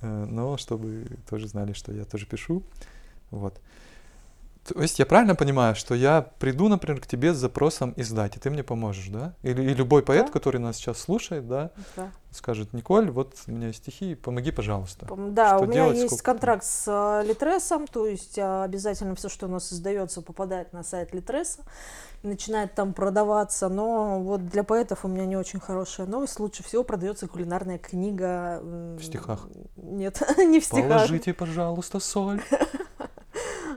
Э, 0.00 0.24
но 0.24 0.56
чтобы 0.56 1.06
тоже 1.28 1.48
знали, 1.48 1.74
что 1.74 1.92
я 1.92 2.04
тоже 2.04 2.24
пишу, 2.26 2.62
вот. 3.30 3.60
То 4.64 4.80
есть 4.80 4.98
я 5.00 5.06
правильно 5.06 5.34
понимаю, 5.34 5.74
что 5.74 5.92
я 5.94 6.22
приду, 6.38 6.68
например, 6.68 7.00
к 7.00 7.06
тебе 7.08 7.34
с 7.34 7.36
запросом 7.36 7.94
издать, 7.96 8.36
и 8.36 8.40
ты 8.40 8.48
мне 8.48 8.62
поможешь, 8.62 9.08
да? 9.08 9.34
Или, 9.42 9.62
и 9.70 9.74
любой 9.74 10.02
поэт, 10.04 10.26
Да. 10.26 10.32
который 10.32 10.58
нас 10.58 10.76
сейчас 10.76 10.98
слушает, 10.98 11.48
да, 11.48 11.70
да. 11.96 12.12
скажет, 12.30 12.72
Николь, 12.72 13.10
вот 13.10 13.34
у 13.48 13.50
меня 13.50 13.66
есть 13.66 13.80
стихи, 13.80 14.14
помоги, 14.14 14.52
пожалуйста. 14.52 15.06
Да, 15.30 15.56
Что 15.56 15.64
у 15.64 15.66
меня 15.66 15.74
делать, 15.84 15.96
есть 15.98 16.06
сколько- 16.14 16.24
контракт 16.24 16.64
с 16.64 16.84
э, 16.86 17.26
Литресом, 17.26 17.86
то 17.88 18.06
есть 18.06 18.38
э, 18.38 18.62
обязательно 18.62 19.16
все, 19.16 19.28
что 19.28 19.46
у 19.46 19.50
нас 19.50 19.72
издается, 19.72 20.22
попадает 20.22 20.72
на 20.72 20.84
сайт 20.84 21.12
Литреса, 21.12 21.62
начинает 22.22 22.74
там 22.76 22.94
продаваться, 22.94 23.68
но 23.68 24.20
вот 24.20 24.46
для 24.48 24.62
поэтов 24.62 25.04
у 25.04 25.08
меня 25.08 25.26
не 25.26 25.36
очень 25.36 25.58
хорошая 25.58 26.06
новость. 26.06 26.38
Лучше 26.38 26.62
всего 26.62 26.84
продается 26.84 27.26
кулинарная 27.26 27.78
книга. 27.78 28.60
В 28.62 29.02
стихах? 29.02 29.48
Нет, 29.76 30.22
не 30.38 30.60
в 30.60 30.64
стихах. 30.64 30.88
Положите, 30.88 31.34
пожалуйста, 31.34 31.98
соль. 31.98 32.40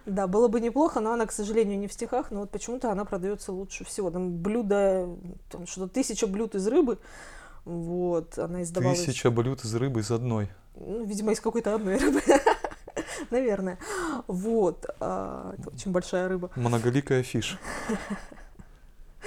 Да, 0.05 0.27
было 0.27 0.47
бы 0.47 0.59
неплохо, 0.61 0.99
но 0.99 1.13
она, 1.13 1.25
к 1.25 1.31
сожалению, 1.31 1.79
не 1.79 1.87
в 1.87 1.93
стихах, 1.93 2.31
но 2.31 2.41
вот 2.41 2.51
почему-то 2.51 2.91
она 2.91 3.05
продается 3.05 3.51
лучше 3.51 3.83
всего. 3.85 4.11
Там 4.11 4.37
блюдо, 4.37 5.09
там 5.49 5.65
что-то 5.65 5.93
тысяча 5.93 6.27
блюд 6.27 6.55
из 6.55 6.67
рыбы, 6.67 6.99
вот, 7.65 8.37
она 8.37 8.61
издавалась... 8.61 9.03
Тысяча 9.03 9.31
блюд 9.31 9.63
из 9.65 9.73
рыбы 9.73 10.01
из 10.01 10.11
одной. 10.11 10.49
Ну, 10.75 11.03
видимо, 11.03 11.31
из 11.31 11.39
какой-то 11.39 11.73
одной 11.73 11.97
рыбы. 11.97 12.21
Наверное. 13.31 13.79
Вот. 14.27 14.85
а, 14.99 15.55
это 15.57 15.69
очень 15.69 15.91
большая 15.91 16.27
рыба. 16.29 16.51
Многоликая 16.55 17.23
фиш. 17.23 17.57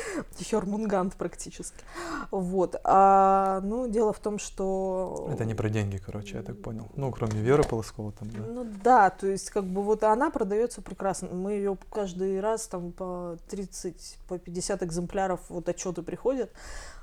Хермунгант 0.40 1.14
практически. 1.14 1.84
Вот. 2.30 2.76
А, 2.84 3.60
ну, 3.62 3.88
дело 3.88 4.12
в 4.12 4.18
том, 4.18 4.38
что... 4.38 5.28
Это 5.32 5.44
не 5.44 5.54
про 5.54 5.68
деньги, 5.68 5.98
короче, 5.98 6.36
я 6.36 6.42
так 6.42 6.60
понял. 6.60 6.88
Ну, 6.96 7.10
кроме 7.10 7.40
Веры 7.40 7.64
Полоскова 7.64 8.12
там, 8.12 8.30
да. 8.30 8.38
Ну 8.46 8.66
да, 8.82 9.10
то 9.10 9.26
есть 9.26 9.50
как 9.50 9.64
бы 9.64 9.82
вот 9.82 10.02
она 10.02 10.30
продается 10.30 10.82
прекрасно. 10.82 11.28
Мы 11.28 11.52
ее 11.52 11.76
каждый 11.90 12.40
раз 12.40 12.66
там 12.66 12.92
по 12.92 13.36
30, 13.48 14.18
по 14.28 14.38
50 14.38 14.82
экземпляров 14.82 15.40
вот 15.48 15.68
отчеты 15.68 16.02
приходят, 16.02 16.50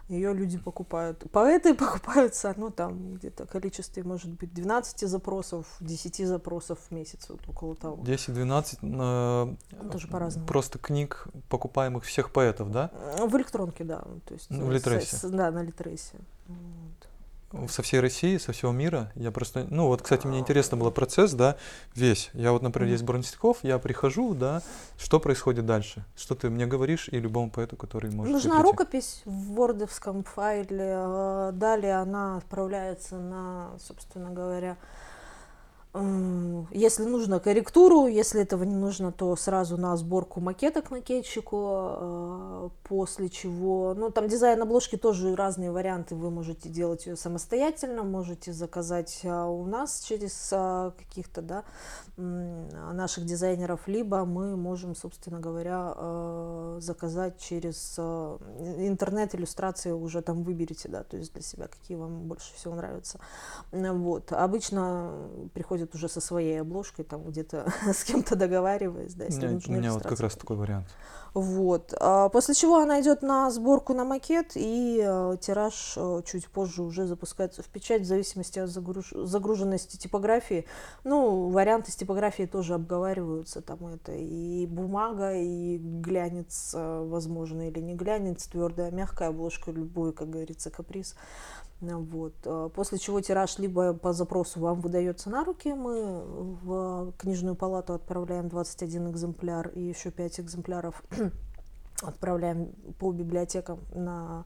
ее 0.08 0.34
люди 0.34 0.58
покупают. 0.58 1.24
Поэты 1.32 1.74
покупаются, 1.76 2.54
ну 2.58 2.70
там 2.70 3.16
где-то 3.16 3.46
количестве 3.46 4.04
может 4.04 4.32
быть 4.32 4.54
12 4.54 5.08
запросов, 5.10 5.66
10 5.80 6.28
запросов 6.28 6.80
в 6.80 6.92
месяц, 6.92 7.28
вот 7.30 7.42
около 7.48 7.76
того. 7.76 8.04
10-12 8.04 8.78
э, 8.82 9.56
Ну, 9.82 9.90
Тоже 9.92 10.08
по-разному. 10.08 10.48
просто 10.48 10.78
книг, 10.80 11.28
покупаемых 11.50 12.04
всех 12.04 12.32
поэтов, 12.32 12.72
да? 12.72 12.92
В 13.28 13.36
электронке, 13.36 13.84
да. 13.84 14.04
То 14.26 14.34
есть, 14.34 14.48
Ну, 14.50 14.66
в 14.66 14.70
э, 14.72 14.74
Литресе. 14.76 15.16
с- 15.18 15.30
да, 15.30 15.52
на 15.52 15.64
Литресе. 15.64 16.18
Вот. 16.48 17.05
Со 17.70 17.82
всей 17.84 18.00
России, 18.00 18.38
со 18.38 18.52
всего 18.52 18.72
мира. 18.72 19.12
Я 19.16 19.32
просто, 19.32 19.66
ну 19.70 19.88
вот, 19.88 20.02
кстати, 20.02 20.28
мне 20.28 20.40
интересно 20.40 20.78
было 20.78 20.92
процесс, 20.92 21.34
да, 21.34 21.56
весь. 21.96 22.30
Я 22.34 22.52
вот, 22.52 22.62
например, 22.62 22.92
есть 22.92 23.04
Бронстихов, 23.04 23.60
я 23.64 23.80
прихожу, 23.80 24.34
да, 24.34 24.62
что 24.98 25.20
происходит 25.20 25.66
дальше? 25.66 26.04
Что 26.16 26.36
ты 26.36 26.50
мне 26.50 26.66
говоришь 26.66 27.08
и 27.10 27.20
любому 27.20 27.50
поэту, 27.50 27.76
который 27.78 28.12
может 28.12 28.34
Нужна 28.34 28.56
прийти? 28.62 28.72
рукопись 28.72 29.22
в 29.26 29.54
вордовском 29.56 30.24
файле. 30.24 30.94
э, 30.98 31.52
Далее 31.54 31.96
она 31.96 32.38
отправляется 32.38 33.16
на, 33.18 33.70
собственно 33.80 34.32
говоря, 34.32 34.78
если 36.72 37.06
нужно 37.06 37.40
корректуру, 37.40 38.08
если 38.08 38.42
этого 38.42 38.64
не 38.64 38.76
нужно, 38.76 39.14
то 39.14 39.34
сразу 39.38 39.78
на 39.78 39.96
сборку 39.96 40.42
макета 40.42 40.82
к 40.82 40.92
макетчику, 40.92 41.58
э, 41.70 42.70
после 42.84 43.30
чего, 43.30 43.94
ну 43.96 44.10
там 44.10 44.28
дизайн 44.28 44.62
обложки 44.62 44.98
тоже 44.98 45.36
разные 45.36 45.72
варианты, 45.72 46.16
вы 46.16 46.32
можете 46.32 46.68
делать 46.68 47.06
ее 47.06 47.16
самостоятельно, 47.16 48.04
можете 48.04 48.52
заказать 48.52 49.22
а, 49.24 49.48
у 49.48 49.66
нас 49.66 50.02
через 50.02 50.50
а, 50.52 50.92
каких-то, 50.98 51.42
да, 51.42 51.64
наших 52.18 53.26
дизайнеров, 53.26 53.88
либо 53.88 54.26
мы 54.26 54.56
можем, 54.56 54.96
собственно 54.96 55.40
говоря, 55.40 56.80
заказать 56.80 57.38
через 57.40 58.00
интернет 58.00 59.36
иллюстрации 59.36 59.92
уже 59.92 60.22
там 60.22 60.44
выберете, 60.44 60.88
да, 60.88 61.04
то 61.04 61.18
есть 61.18 61.34
для 61.34 61.42
себя 61.42 61.68
какие 61.68 61.98
вам 61.98 62.28
больше 62.28 62.54
всего 62.56 62.76
нравятся. 62.76 63.20
Вот. 63.72 64.32
Обычно 64.32 65.12
приходят 65.86 65.96
уже 65.96 66.10
со 66.10 66.22
своей 66.22 66.62
обложкой, 66.62 67.06
там 67.06 67.24
где-то 67.24 67.66
с 67.94 68.04
кем-то 68.04 68.36
договариваясь, 68.36 69.14
да, 69.14 69.26
У 69.26 69.28
если 69.28 69.48
меня, 69.48 69.60
у 69.68 69.72
меня 69.72 69.94
вот 69.94 70.04
как 70.04 70.20
раз 70.20 70.36
такой 70.36 70.58
вариант. 70.58 70.88
Вот. 71.34 71.94
А 72.00 72.30
После 72.30 72.56
чего 72.56 72.78
она 72.78 73.02
идет 73.02 73.22
на 73.22 73.52
сборку 73.52 73.94
на 73.94 74.06
макет, 74.06 74.52
и 74.56 75.04
э, 75.06 75.38
тираж 75.42 75.94
э, 75.98 76.22
чуть 76.26 76.48
позже 76.48 76.82
уже 76.82 77.06
запускается 77.08 77.62
в 77.62 77.66
печать 77.66 78.04
в 78.04 78.06
зависимости 78.06 78.60
от 78.60 78.70
загруж- 78.70 79.26
загруженности 79.26 79.98
типографии. 79.98 80.66
Ну, 81.04 81.50
варианты 81.50 81.92
с 81.92 81.96
типографией 81.96 82.48
тоже 82.48 82.74
обговариваются. 82.74 83.62
Там 83.62 83.86
это 83.88 84.14
и 84.14 84.66
бумага, 84.66 85.34
и 85.34 85.78
глянец, 85.78 86.74
э, 86.74 87.06
возможно, 87.06 87.68
или 87.68 87.82
не 87.82 87.96
глянец, 87.96 88.48
твердая, 88.48 88.92
мягкая 88.92 89.30
обложка, 89.30 89.72
любой, 89.72 90.14
как 90.14 90.30
говорится, 90.30 90.70
каприз. 90.70 91.16
Вот. 91.94 92.34
А, 92.46 92.70
После 92.70 92.98
чего 92.98 93.22
тираж 93.22 93.58
либо 93.60 93.94
по 93.94 94.14
запросу 94.14 94.60
вам 94.60 94.80
выдается 94.82 95.30
на 95.30 95.44
руки, 95.44 95.74
мы 95.74 96.22
в 96.64 97.14
книжную 97.18 97.56
палату 97.56 97.94
отправляем 97.94 98.50
21 98.50 99.12
экземпляр 99.12 99.70
и 99.70 99.82
еще 99.82 100.12
5 100.12 100.40
экземпляров 100.42 101.04
отправляем 102.02 102.74
по 103.00 103.12
библиотекам 103.12 103.80
на 103.94 104.46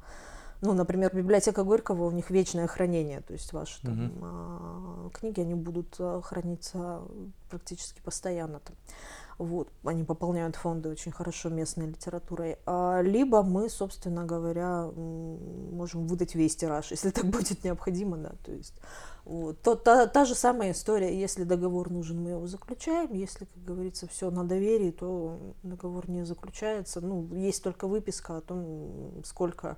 ну, 0.61 0.73
например, 0.73 1.15
библиотека 1.15 1.63
Горького, 1.63 2.05
у 2.05 2.11
них 2.11 2.29
вечное 2.29 2.67
хранение, 2.67 3.21
то 3.21 3.31
есть 3.31 3.53
ваши 3.53 3.81
там, 3.81 3.93
Мгм. 3.93 4.13
а, 4.21 5.09
книги, 5.13 5.39
они 5.39 5.55
будут 5.55 5.95
а, 5.99 6.21
храниться 6.21 7.01
практически 7.49 8.01
постоянно 8.01 8.59
там. 8.59 8.75
Вот, 9.39 9.69
они 9.85 10.03
пополняют 10.03 10.57
фонды 10.57 10.89
очень 10.89 11.13
хорошо 11.13 11.47
местной 11.47 11.87
литературой. 11.87 12.57
А, 12.65 12.99
либо 13.01 13.41
мы, 13.41 13.69
собственно 13.69 14.25
говоря, 14.25 14.83
можем 14.83 16.07
выдать 16.07 16.35
весь 16.35 16.57
тираж, 16.57 16.87
если 16.91 17.09
так 17.09 17.25
будет 17.25 17.63
необходимо, 17.63 18.17
да, 18.17 18.33
то 18.43 18.51
есть 18.51 18.73
вот. 19.23 19.61
То, 19.61 19.75
та, 19.75 20.07
та 20.07 20.25
же 20.25 20.35
самая 20.35 20.71
история, 20.71 21.17
если 21.17 21.45
договор 21.45 21.89
нужен, 21.89 22.21
мы 22.21 22.31
его 22.31 22.47
заключаем, 22.47 23.13
если, 23.13 23.45
как 23.45 23.63
говорится, 23.63 24.07
все 24.07 24.29
на 24.29 24.43
доверии, 24.43 24.91
то 24.91 25.39
договор 25.63 26.09
не 26.09 26.25
заключается. 26.25 26.99
Ну, 26.99 27.33
есть 27.33 27.63
только 27.63 27.87
выписка 27.87 28.37
о 28.37 28.41
том, 28.41 29.21
сколько 29.23 29.77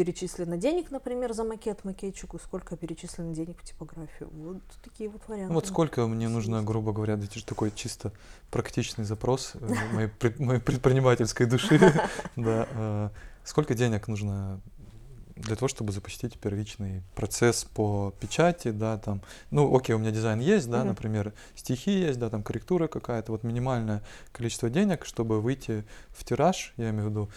перечислено 0.00 0.56
денег, 0.56 0.90
например, 0.90 1.34
за 1.34 1.44
макет 1.44 1.84
макетчику, 1.84 2.38
сколько 2.38 2.74
перечислено 2.74 3.34
денег 3.34 3.58
в 3.60 3.64
типографию. 3.64 4.30
Вот 4.32 4.62
такие 4.82 5.10
вот 5.10 5.20
варианты. 5.28 5.52
Вот 5.52 5.66
сколько 5.66 6.06
мне 6.06 6.26
нужно, 6.30 6.62
грубо 6.62 6.94
говоря, 6.94 7.14
это 7.14 7.38
же 7.38 7.44
такой 7.44 7.70
чисто 7.70 8.10
практичный 8.50 9.04
запрос 9.04 9.52
э, 9.56 9.74
моей, 9.92 10.08
пред- 10.08 10.40
моей 10.40 10.60
предпринимательской 10.60 11.44
души, 11.44 11.78
да, 12.36 12.66
э, 12.70 13.10
сколько 13.44 13.74
денег 13.74 14.08
нужно 14.08 14.62
для 15.36 15.54
того, 15.54 15.68
чтобы 15.68 15.92
запустить 15.92 16.38
первичный 16.38 17.02
процесс 17.14 17.64
по 17.64 18.14
печати, 18.20 18.70
да, 18.70 18.96
там, 18.96 19.20
ну, 19.50 19.74
окей, 19.76 19.94
у 19.94 19.98
меня 19.98 20.12
дизайн 20.12 20.40
есть, 20.40 20.70
да, 20.70 20.78
Мгм. 20.78 20.88
например, 20.88 21.34
стихи 21.54 21.90
есть, 21.90 22.18
да, 22.18 22.30
там 22.30 22.42
корректура 22.42 22.88
какая-то, 22.88 23.32
вот 23.32 23.42
минимальное 23.42 24.02
количество 24.32 24.70
денег, 24.70 25.04
чтобы 25.04 25.42
выйти 25.42 25.84
в 26.08 26.24
тираж, 26.24 26.72
я 26.78 26.88
имею 26.88 27.08
в 27.08 27.10
виду, 27.10 27.30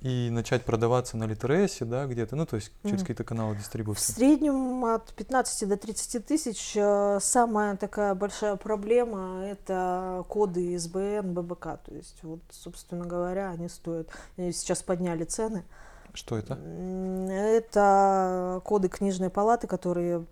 и 0.00 0.30
начать 0.30 0.64
продаваться 0.64 1.16
на 1.16 1.24
Литресе, 1.24 1.84
да, 1.84 2.06
где-то, 2.06 2.34
ну, 2.36 2.46
то 2.46 2.56
есть 2.56 2.72
через 2.82 2.92
Мгм. 2.94 3.00
какие-то 3.00 3.24
каналы 3.24 3.54
В 3.54 3.58
дистрибуции. 3.58 4.12
среднем 4.12 4.84
от 4.86 5.12
15 5.14 5.66
до 5.66 5.76
30 5.76 6.18
тысяч. 6.20 6.72
Э, 6.76 7.18
Самая 7.20 7.76
такая 7.76 8.14
большая 8.14 8.56
проблема– 8.56 9.44
это 9.46 10.24
коды 10.28 10.74
ИСБН, 10.76 11.34
ББК. 11.34 11.76
То 11.84 11.94
есть, 11.94 12.18
вот, 12.22 12.40
собственно 12.50 13.04
говоря, 13.04 13.50
они 13.50 13.68
стоят. 13.68 14.08
Они 14.38 14.52
сейчас 14.52 14.82
подняли 14.82 15.24
цены. 15.24 15.64
Что 16.14 16.36
это? 16.38 16.54
Это 17.40 18.60
коды 18.64 18.88
книжной 18.88 19.30
палаты, 19.30 19.66
которые, 19.66 20.20
э, 20.20 20.24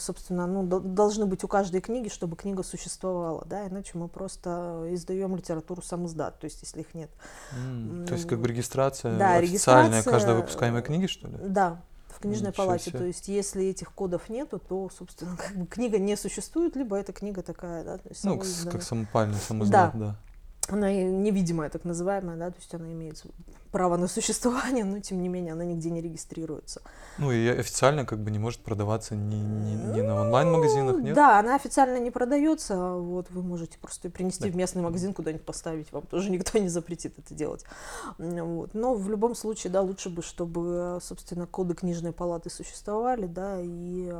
собственно, 0.00 0.46
ну, 0.46 0.62
дол- 0.64 0.80
должны 0.80 1.26
быть 1.26 1.44
у 1.44 1.48
каждой 1.48 1.80
книги, 1.80 2.08
чтобы 2.08 2.36
книга 2.36 2.62
существовала, 2.62 3.44
да, 3.46 3.66
иначе 3.68 3.92
мы 3.94 4.08
просто 4.08 4.86
издаем 4.90 5.36
литературу 5.36 5.82
сам 5.82 6.06
издат, 6.06 6.38
то 6.40 6.44
есть 6.46 6.62
если 6.62 6.80
их 6.80 6.94
нет. 6.94 7.10
М, 7.52 8.04
То 8.06 8.14
есть 8.14 8.26
как 8.26 8.38
бы 8.40 8.48
регистрация 8.48 9.18
да, 9.18 9.34
официальная 9.36 10.02
каждой 10.02 10.12
регистрация, 10.12 10.34
выпускаемой 10.36 10.82
книги, 10.82 11.06
что 11.06 11.28
ли? 11.28 11.36
Да, 11.40 11.80
в 12.08 12.20
книжной 12.20 12.48
Ничего 12.50 12.64
палате. 12.66 12.90
себе. 12.90 12.98
То 12.98 13.04
есть 13.04 13.28
если 13.28 13.64
этих 13.66 13.92
кодов 13.92 14.28
нету, 14.28 14.58
то, 14.58 14.90
собственно, 14.96 15.36
как 15.36 15.56
бы 15.56 15.66
книга 15.66 15.98
не 15.98 16.16
существует, 16.16 16.76
либо 16.76 16.96
эта 16.96 17.12
книга 17.12 17.42
такая, 17.42 17.84
да, 17.84 17.98
то 17.98 18.08
есть 18.08 18.24
Ну, 18.24 18.40
как 18.70 18.82
самопальный, 18.82 19.38
самоздат, 19.38 19.98
да. 19.98 20.16
Она 20.68 20.92
и 20.92 21.04
невидимая, 21.04 21.70
так 21.70 21.84
называемая, 21.84 22.36
да, 22.36 22.50
то 22.50 22.56
есть 22.58 22.72
она 22.74 22.92
имеет 22.92 23.22
право 23.72 23.96
на 23.96 24.06
существование, 24.06 24.84
но 24.84 25.00
тем 25.00 25.20
не 25.22 25.28
менее 25.28 25.54
она 25.54 25.64
нигде 25.64 25.90
не 25.90 26.00
регистрируется. 26.02 26.82
Ну 27.18 27.32
и 27.32 27.48
официально 27.48 28.04
как 28.04 28.18
бы 28.20 28.30
не 28.30 28.38
может 28.38 28.60
продаваться 28.60 29.16
ни, 29.16 29.34
ни, 29.34 29.96
ни 29.96 30.00
на 30.02 30.20
онлайн-магазинах, 30.20 30.96
Ну, 30.96 31.02
нет? 31.02 31.14
Да, 31.14 31.38
она 31.38 31.54
официально 31.56 31.98
не 31.98 32.10
продается, 32.10 32.74
а 32.76 32.96
вот 32.98 33.30
вы 33.30 33.42
можете 33.42 33.78
просто 33.78 34.10
принести 34.10 34.44
Да. 34.44 34.50
в 34.50 34.56
местный 34.56 34.82
магазин 34.82 35.14
куда-нибудь 35.14 35.44
поставить, 35.46 35.90
вам 35.92 36.02
тоже 36.06 36.30
никто 36.30 36.58
не 36.58 36.68
запретит 36.68 37.18
это 37.18 37.34
делать. 37.34 37.64
Вот. 38.18 38.74
Но 38.74 38.94
в 38.94 39.08
любом 39.08 39.34
случае, 39.34 39.72
да, 39.72 39.80
лучше 39.80 40.10
бы, 40.10 40.22
чтобы, 40.22 40.98
собственно, 41.02 41.46
коды 41.46 41.74
книжной 41.74 42.12
палаты 42.12 42.50
существовали, 42.50 43.26
да, 43.26 43.58
и 43.60 44.12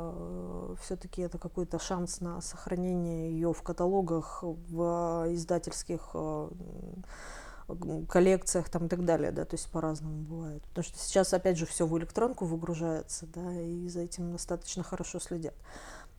все-таки 0.81 1.21
это 1.21 1.37
какой-то 1.37 1.77
шанс 1.79 2.21
на 2.21 2.41
сохранение 2.41 3.31
ее 3.31 3.53
в 3.53 3.61
каталогах, 3.61 4.43
в 4.43 5.27
издательских 5.29 6.09
э, 6.15 6.49
коллекциях 8.09 8.69
там 8.69 8.85
и 8.85 8.89
так 8.89 9.05
далее, 9.05 9.31
да, 9.31 9.45
то 9.45 9.55
есть 9.55 9.69
по-разному 9.69 10.23
бывает. 10.23 10.63
Потому 10.63 10.83
что 10.83 10.99
сейчас, 10.99 11.33
опять 11.33 11.57
же, 11.57 11.65
все 11.65 11.87
в 11.87 11.97
электронку 11.97 12.45
выгружается, 12.45 13.25
да, 13.27 13.53
и 13.61 13.87
за 13.87 14.01
этим 14.01 14.31
достаточно 14.31 14.83
хорошо 14.83 15.19
следят. 15.19 15.55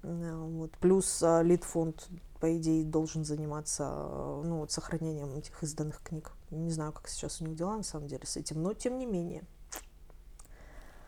М, 0.03 0.59
Вот. 0.59 0.73
Плюс 0.79 1.23
а, 1.23 1.43
Литфонд, 1.43 2.09
по 2.41 2.57
идее, 2.57 2.85
должен 2.85 3.25
заниматься 3.25 3.85
а, 3.87 4.43
ну, 4.45 4.59
вот, 4.59 4.73
сохранением 4.73 5.35
этих 5.37 5.63
изданных 5.63 6.03
книг. 6.03 6.33
Не 6.51 6.71
знаю, 6.71 6.93
как 6.93 7.09
сейчас 7.09 7.41
у 7.41 7.45
них 7.45 7.57
дела, 7.57 7.77
на 7.77 7.83
самом 7.83 8.07
деле, 8.09 8.27
с 8.27 8.37
этим, 8.37 8.63
но 8.63 8.75
тем 8.75 8.99
не 8.99 9.07
менее. 9.07 9.45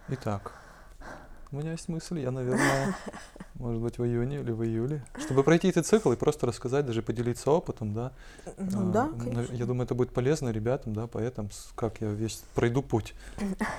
Итак, 0.09 0.52
у 1.53 1.57
меня 1.57 1.73
есть 1.73 1.88
мысль, 1.88 2.19
я, 2.21 2.31
наверное, 2.31 2.95
может 3.55 3.81
быть, 3.81 3.99
в 3.99 4.05
июне 4.05 4.41
или 4.41 4.50
в 4.50 4.62
июле, 4.65 5.05
чтобы 5.19 5.43
пройти 5.43 5.69
этот 5.69 5.87
цикл 5.87 6.12
и 6.12 6.17
просто 6.17 6.47
рассказать, 6.47 6.87
даже 6.87 7.03
поделиться 7.03 7.50
опытом, 7.50 7.95
да. 7.95 8.12
Ну 8.59 8.88
А, 8.88 8.93
да, 8.93 9.07
на- 9.09 9.25
конечно. 9.25 9.55
Я 9.55 9.67
думаю, 9.67 9.85
это 9.85 9.95
будет 9.95 10.12
полезно 10.12 10.50
ребятам, 10.50 10.93
да, 10.93 11.07
поэтам, 11.07 11.50
с- 11.50 11.71
как 11.75 12.00
я 12.00 12.09
весь 12.09 12.43
пройду 12.55 12.83
путь, 12.83 13.15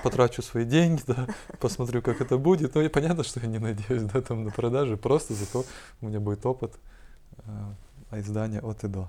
потрачу 0.02 0.42
свои 0.42 0.64
деньги, 0.64 1.02
да, 1.06 1.26
посмотрю, 1.60 2.02
как 2.02 2.20
это 2.20 2.38
будет. 2.38 2.74
Ну 2.74 2.80
и 2.80 2.88
понятно, 2.88 3.22
что 3.24 3.40
я 3.40 3.46
не 3.46 3.58
надеюсь, 3.58 4.02
да, 4.02 4.20
там 4.20 4.44
на 4.44 4.50
продаже, 4.50 4.96
просто 4.96 5.34
зато 5.34 5.64
у 6.00 6.06
меня 6.06 6.20
будет 6.20 6.44
опыт 6.46 6.74
э, 8.10 8.18
издания 8.20 8.60
от 8.60 8.82
и 8.84 8.88
до. 8.88 9.08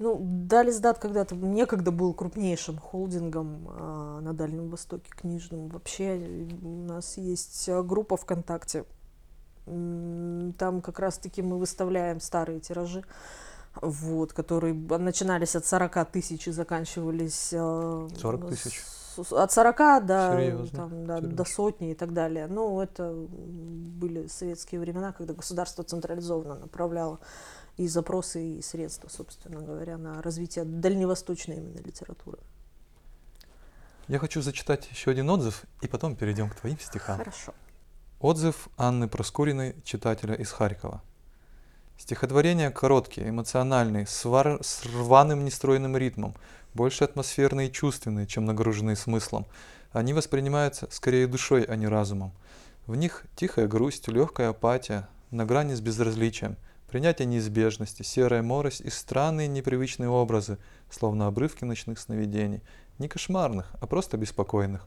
Ну, 0.00 0.16
Дализдат 0.18 0.98
когда-то 0.98 1.36
некогда 1.36 1.90
был 1.90 2.14
крупнейшим 2.14 2.78
холдингом 2.78 3.68
а, 3.68 4.20
на 4.20 4.32
Дальнем 4.32 4.70
Востоке 4.70 5.10
книжным. 5.10 5.68
Вообще 5.68 6.16
э, 6.16 6.48
у 6.62 6.84
нас 6.86 7.18
есть 7.18 7.68
а, 7.68 7.82
группа 7.82 8.16
ВКонтакте. 8.16 8.86
Там 9.66 10.80
как 10.80 10.98
раз-таки 10.98 11.42
мы 11.42 11.58
выставляем 11.58 12.18
старые 12.20 12.60
тиражи, 12.60 13.04
вот, 13.74 14.32
которые 14.32 14.72
начинались 14.72 15.54
от 15.54 15.66
40 15.66 16.10
тысяч 16.10 16.48
и 16.48 16.50
заканчивались... 16.50 17.50
а, 17.52 18.08
40 18.16 18.48
тысяч? 18.48 18.80
От 19.30 19.52
40 19.52 20.06
до, 20.06 20.34
Серьезно? 20.34 20.76
там, 20.78 21.04
да, 21.04 21.16
Серьезно. 21.18 21.36
до 21.36 21.44
сотни 21.44 21.90
и 21.90 21.94
так 21.94 22.14
далее. 22.14 22.46
Ну, 22.46 22.80
это 22.80 23.12
были 23.12 24.28
советские 24.28 24.80
времена, 24.80 25.12
когда 25.12 25.34
государство 25.34 25.84
централизованно 25.84 26.54
направляло 26.54 27.18
и 27.80 27.88
запросы, 27.88 28.58
и 28.58 28.62
средства, 28.62 29.08
собственно 29.08 29.62
говоря, 29.62 29.96
на 29.96 30.20
развитие 30.20 30.66
дальневосточной 30.66 31.56
именно 31.56 31.78
литературы. 31.78 32.38
Я 34.06 34.18
хочу 34.18 34.42
зачитать 34.42 34.86
еще 34.90 35.12
один 35.12 35.30
отзыв, 35.30 35.64
и 35.80 35.88
потом 35.88 36.14
перейдем 36.14 36.50
к 36.50 36.56
твоим 36.56 36.78
стихам. 36.78 37.16
Хорошо. 37.16 37.54
Отзыв 38.20 38.68
Анны 38.76 39.08
Проскуриной, 39.08 39.76
читателя 39.82 40.34
из 40.34 40.52
Харькова. 40.52 41.02
Стихотворения 41.96 42.70
короткие, 42.70 43.30
эмоциональные, 43.30 44.06
с, 44.06 44.26
вар- 44.26 44.62
с 44.62 44.84
рваным 44.84 45.46
нестройным 45.46 45.96
ритмом, 45.96 46.34
больше 46.74 47.04
атмосферные 47.04 47.68
и 47.68 47.72
чувственные, 47.72 48.26
чем 48.26 48.44
нагруженные 48.44 48.96
смыслом. 48.96 49.46
Они 49.92 50.12
воспринимаются 50.12 50.86
скорее 50.90 51.26
душой, 51.26 51.62
а 51.62 51.76
не 51.76 51.86
разумом. 51.86 52.32
В 52.86 52.94
них 52.94 53.24
тихая 53.36 53.66
грусть, 53.66 54.08
легкая 54.08 54.50
апатия, 54.50 55.08
на 55.30 55.46
грани 55.46 55.72
с 55.72 55.80
безразличием, 55.80 56.56
принятие 56.90 57.26
неизбежности, 57.26 58.02
серая 58.02 58.42
морось 58.42 58.80
и 58.80 58.90
странные 58.90 59.48
непривычные 59.48 60.08
образы, 60.08 60.58
словно 60.90 61.26
обрывки 61.26 61.64
ночных 61.64 61.98
сновидений, 61.98 62.62
не 62.98 63.08
кошмарных, 63.08 63.70
а 63.80 63.86
просто 63.86 64.16
беспокойных. 64.16 64.86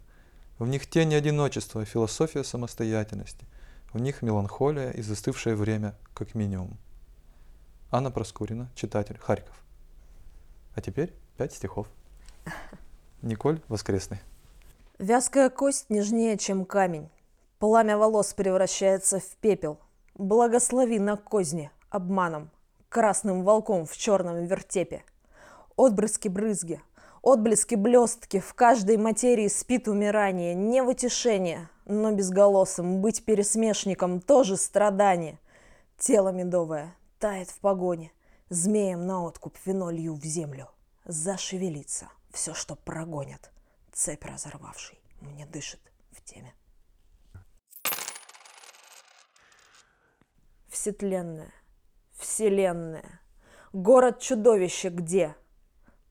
В 0.60 0.68
них 0.68 0.88
тень 0.88 1.16
одиночества 1.16 1.82
и 1.82 1.86
философия 1.86 2.44
самостоятельности. 2.44 3.46
В 3.92 4.00
них 4.00 4.22
меланхолия 4.22 4.92
и 4.92 5.02
застывшее 5.02 5.56
время, 5.56 5.96
как 6.14 6.36
минимум. 6.36 6.78
Анна 7.90 8.12
Проскурина, 8.12 8.70
читатель, 8.76 9.18
Харьков. 9.18 9.56
А 10.76 10.82
теперь 10.82 11.14
пять 11.38 11.54
стихов. 11.54 11.88
Николь 13.22 13.62
Воскресный. 13.68 14.20
Вязкая 15.00 15.50
кость 15.50 15.90
нежнее, 15.90 16.38
чем 16.38 16.66
камень. 16.66 17.10
Пламя 17.60 17.98
волос 17.98 18.34
превращается 18.34 19.20
в 19.20 19.36
пепел. 19.42 19.80
Благослови 20.16 21.00
на 21.00 21.16
козни 21.16 21.72
обманом, 21.94 22.50
красным 22.90 23.44
волком 23.44 23.86
в 23.86 23.96
черном 23.96 24.46
вертепе. 24.46 25.04
Отбрызки 25.78 26.28
брызги, 26.28 26.82
отблески 27.22 27.76
блестки, 27.76 28.40
в 28.40 28.54
каждой 28.54 28.98
материи 28.98 29.48
спит 29.48 29.88
умирание, 29.88 30.54
не 30.56 30.82
в 30.82 30.90
утешение, 30.90 31.70
но 31.86 32.12
безголосым, 32.12 33.02
быть 33.02 33.24
пересмешником 33.24 34.22
тоже 34.22 34.58
страдание. 34.58 35.40
Тело 35.98 36.30
медовое 36.30 36.96
тает 37.20 37.50
в 37.50 37.60
погоне, 37.60 38.12
змеем 38.50 39.06
на 39.06 39.24
откуп 39.24 39.56
вино 39.66 39.92
лью 39.92 40.16
в 40.16 40.24
землю. 40.24 40.70
Зашевелится 41.06 42.10
все, 42.32 42.54
что 42.54 42.76
прогонят, 42.76 43.52
цепь 43.92 44.26
разорвавший 44.26 45.00
мне 45.22 45.46
дышит 45.46 45.80
в 46.12 46.24
теме. 46.24 46.54
Всетленная, 50.68 51.54
вселенная, 52.24 53.22
город-чудовище 53.74 54.90
где? 54.90 55.36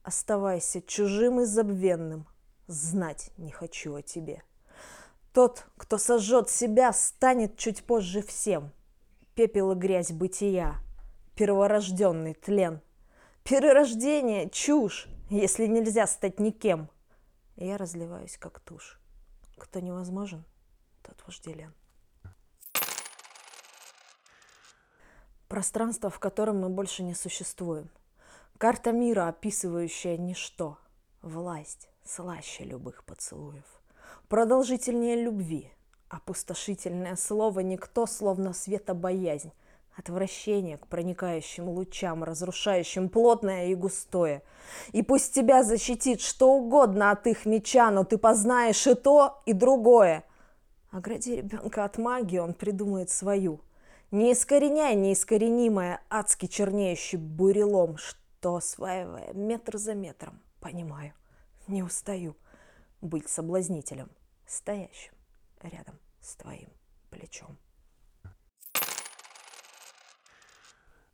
Оставайся 0.03 0.81
чужим 0.81 1.41
и 1.41 1.45
забвенным, 1.45 2.27
знать 2.67 3.31
не 3.37 3.51
хочу 3.51 3.95
о 3.95 4.01
тебе. 4.01 4.43
Тот, 5.33 5.65
кто 5.77 5.97
сожжет 5.97 6.49
себя, 6.49 6.93
станет 6.93 7.57
чуть 7.57 7.83
позже 7.83 8.21
всем. 8.21 8.71
Пепел 9.33 9.71
и 9.71 9.75
грязь 9.75 10.11
бытия, 10.11 10.75
перворожденный 11.35 12.35
тлен. 12.35 12.81
Перерождение— 13.43 14.49
чушь, 14.51 15.07
если 15.29 15.65
нельзя 15.65 16.05
стать 16.05 16.39
никем. 16.39 16.89
Я 17.55 17.77
разливаюсь, 17.77 18.37
как 18.37 18.59
тушь. 18.59 18.99
Кто 19.57 19.79
невозможен, 19.79 20.45
тот 21.01 21.21
вожделен. 21.25 21.73
Пространство, 25.53 26.09
в 26.09 26.17
котором 26.17 26.61
мы 26.61 26.69
больше 26.69 27.03
не 27.03 27.13
существуем. 27.13 27.87
Карта 28.57 28.91
мира, 28.91 29.27
описывающая 29.27 30.17
ничто. 30.17 30.79
Власть 31.21 31.89
слаще 32.03 32.63
любых 32.63 33.03
поцелуев. 33.03 33.63
Продолжительнее 34.29 35.15
любви. 35.15 35.69
Опустошительное 36.09 37.15
слово 37.15 37.59
«никто» 37.59 38.07
словно 38.07 38.51
светобоязнь. 38.51 39.51
Отвращение 39.95 40.79
к 40.79 40.87
проникающим 40.87 41.69
лучам, 41.69 42.23
разрушающим 42.23 43.07
плотное 43.07 43.67
и 43.67 43.75
густое. 43.75 44.41
И 44.91 45.03
пусть 45.03 45.35
тебя 45.35 45.61
защитит 45.61 46.19
что 46.19 46.51
угодно 46.51 47.11
от 47.11 47.27
их 47.27 47.45
меча, 47.45 47.91
но 47.91 48.03
ты 48.03 48.17
познаешь 48.17 48.87
и 48.87 48.95
то, 48.95 49.43
и 49.45 49.53
другое. 49.53 50.23
Огради 50.89 51.35
ребенка 51.35 51.85
от 51.85 51.99
магии, 51.99 52.39
он 52.39 52.55
придумает 52.55 53.11
свою. 53.11 53.61
Не 54.13 54.33
искореняй 54.33 54.93
неискоренимое, 54.93 55.99
адски 56.07 56.45
чернеющий 56.45 57.17
бурелом, 57.17 57.97
что, 57.97 58.57
осваивая 58.57 59.33
метр 59.33 59.79
за 59.79 59.95
метром, 59.95 60.39
понимаю, 60.59 61.15
не 61.67 61.81
устаю 61.81 62.37
быть 63.01 63.27
соблазнителем, 63.27 64.11
стоящим 64.45 65.13
рядом 65.63 65.97
с 66.21 66.35
твоим 66.35 66.69
плечом. 67.09 67.57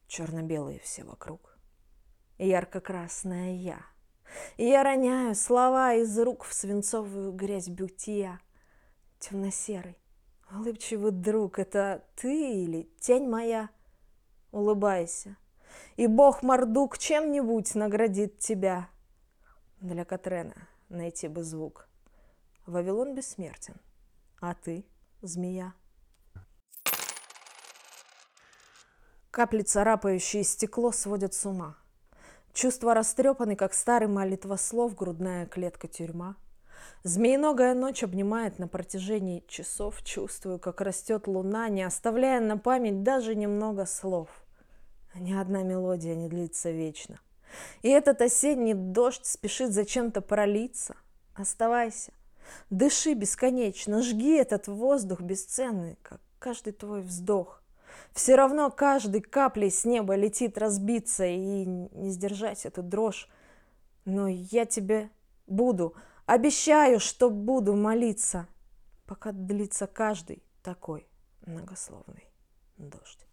Черно-белые 0.07 0.79
все 0.79 1.05
вокруг, 1.05 1.57
ярко-красная 2.37 3.53
я. 3.53 3.79
Я 4.57 4.83
роняю 4.83 5.35
слова 5.35 5.93
из 5.93 6.19
рук 6.19 6.43
в 6.43 6.53
свинцовую 6.53 7.31
грязь 7.31 7.69
бытия. 7.69 8.41
Темно-серый, 9.19 9.95
улыбчивый 10.51 11.11
друг, 11.11 11.59
это 11.59 12.03
ты 12.15 12.63
или 12.63 12.89
тень 12.99 13.27
моя? 13.27 13.69
Улыбайся, 14.51 15.37
и 15.95 16.07
бог 16.07 16.41
Мордук 16.43 16.97
чем-нибудь 16.97 17.75
наградит 17.75 18.39
тебя. 18.39 18.89
Для 19.79 20.05
Катрена 20.05 20.67
найти 20.89 21.27
бы 21.27 21.43
звук. 21.43 21.87
Вавилон 22.65 23.15
бессмертен, 23.15 23.75
а 24.41 24.53
ты— 24.55 24.85
змея. 25.21 25.73
Капли, 29.31 29.61
царапающие 29.61 30.43
стекло, 30.43 30.91
сводят 30.91 31.33
с 31.33 31.45
ума. 31.45 31.77
Чувства 32.53 32.93
растрепаны, 32.93 33.55
как 33.55 33.73
старый 33.73 34.07
молитвослов, 34.07 34.95
грудная 34.95 35.45
клетка 35.45 35.87
тюрьма. 35.87 36.35
Змеиногая 37.03 37.73
ночь 37.73 38.03
обнимает 38.03 38.59
на 38.59 38.67
протяжении 38.67 39.43
часов. 39.47 40.03
Чувствую, 40.03 40.59
как 40.59 40.81
растет 40.81 41.27
луна, 41.27 41.69
не 41.69 41.83
оставляя 41.83 42.39
на 42.41 42.57
память 42.57 43.03
даже 43.03 43.35
немного 43.35 43.85
слов. 43.85 44.29
Ни 45.15 45.33
одна 45.33 45.63
мелодия 45.63 46.15
не 46.15 46.27
длится 46.27 46.71
вечно. 46.71 47.19
И 47.81 47.89
этот 47.89 48.21
осенний 48.21 48.73
дождь 48.73 49.25
спешит 49.25 49.71
зачем-то 49.71 50.21
пролиться. 50.21 50.95
Оставайся, 51.35 52.11
дыши 52.69 53.13
бесконечно, 53.13 54.01
жги 54.01 54.35
этот 54.35 54.67
воздух 54.67 55.21
бесценный, 55.21 55.97
как 56.01 56.19
каждый 56.37 56.73
твой 56.73 57.01
вздох. 57.01 57.63
Все 58.13 58.35
равно 58.35 58.69
каждой 58.69 59.21
каплей 59.21 59.71
с 59.71 59.85
неба 59.85 60.15
летит 60.15 60.57
разбиться 60.57 61.25
и 61.25 61.65
не 61.65 62.09
сдержать 62.09 62.65
эту 62.65 62.83
дрожь. 62.83 63.29
Но 64.05 64.27
я 64.27 64.65
тебе 64.65 65.09
буду, 65.47 65.95
обещаю, 66.29 66.99
что 66.99 67.29
буду 67.29 67.75
молиться, 67.75 68.47
пока 69.05 69.31
длится 69.31 69.87
каждый 69.87 70.43
такой 70.61 71.07
многословный 71.45 72.23
дождь. 72.77 73.25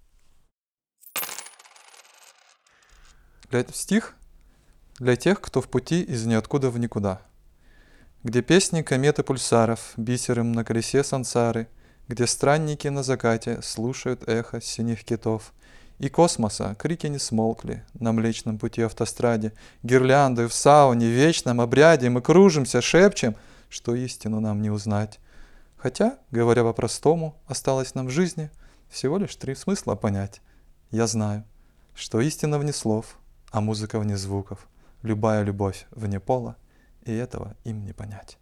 Для 3.50 3.64
стих 3.66 4.16
для 4.98 5.14
тех, 5.14 5.42
кто 5.42 5.60
в 5.60 5.68
пути 5.68 6.02
из 6.02 6.24
ниоткуда 6.24 6.70
в 6.70 6.78
никуда. 6.78 7.20
Где 8.24 8.40
песни 8.40 8.80
кометы 8.80 9.22
пульсаров, 9.22 9.92
бисером 9.98 10.52
на 10.52 10.64
колесе 10.64 11.04
сансары, 11.04 11.68
где 12.08 12.26
странники 12.26 12.88
на 12.88 13.02
закате 13.02 13.60
слушают 13.60 14.26
эхо 14.26 14.60
синих 14.62 15.04
китов. 15.04 15.52
И 15.98 16.08
космоса 16.10 16.74
крики 16.78 17.06
не 17.06 17.18
смолкли 17.18 17.82
на 17.94 18.12
Млечном 18.12 18.58
пути 18.58 18.82
автостраде, 18.82 19.52
гирлянды 19.82 20.46
в 20.46 20.52
сауне, 20.52 21.06
в 21.06 21.10
вечном 21.10 21.60
обряде 21.60 22.10
мы 22.10 22.20
кружимся, 22.20 22.82
шепчем, 22.82 23.34
что 23.70 23.94
истину 23.94 24.40
нам 24.40 24.60
не 24.60 24.70
узнать. 24.70 25.18
Хотя, 25.76 26.18
говоря 26.30 26.64
по-простому, 26.64 27.36
осталось 27.46 27.94
нам 27.94 28.08
в 28.08 28.10
жизни 28.10 28.50
всего 28.90 29.16
лишь 29.16 29.36
три 29.36 29.54
смысла 29.54 29.94
понять. 29.94 30.42
Я 30.90 31.06
знаю, 31.06 31.44
что 31.94 32.20
истина 32.20 32.58
вне 32.58 32.72
слов, 32.72 33.18
а 33.50 33.60
музыка 33.60 33.98
вне 33.98 34.16
звуков, 34.16 34.68
любая 35.02 35.42
любовь 35.42 35.86
вне 35.90 36.20
пола, 36.20 36.56
и 37.04 37.12
этого 37.12 37.56
им 37.64 37.84
не 37.84 37.92
понять. 37.92 38.38